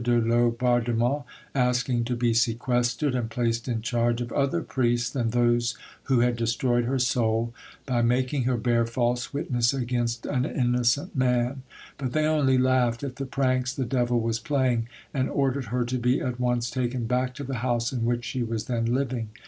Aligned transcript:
de 0.03 0.19
Laubardemont, 0.19 1.23
asking 1.53 2.03
to 2.03 2.15
be 2.15 2.33
sequestered 2.33 3.13
and 3.13 3.29
placed 3.29 3.67
in 3.67 3.83
charge 3.83 4.19
of 4.19 4.31
other 4.33 4.63
priests 4.63 5.11
than 5.11 5.29
those 5.29 5.77
who 6.05 6.21
had 6.21 6.35
destroyed 6.35 6.85
her 6.85 6.97
soul, 6.97 7.53
by 7.85 8.01
making 8.01 8.45
her 8.45 8.57
bear 8.57 8.83
false 8.83 9.31
witness 9.31 9.75
against 9.75 10.25
an 10.25 10.43
innocent 10.43 11.15
man; 11.15 11.61
but 11.99 12.13
they 12.13 12.25
only 12.25 12.57
laughed 12.57 13.03
at 13.03 13.17
the 13.17 13.27
pranks 13.27 13.71
the 13.75 13.85
devil 13.85 14.19
was 14.19 14.39
playing, 14.39 14.87
and 15.13 15.29
ordered 15.29 15.65
her 15.65 15.85
to 15.85 15.99
be 15.99 16.19
at 16.19 16.39
once 16.39 16.71
taken 16.71 17.05
back 17.05 17.35
to 17.35 17.43
the 17.43 17.57
house 17.57 17.93
in 17.93 18.03
which 18.03 18.25
she 18.25 18.41
was 18.41 18.65
then 18.65 18.85
living. 18.85 19.29